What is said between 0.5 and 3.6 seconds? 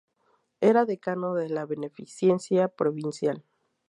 Era decano de la Beneficencia Provincial.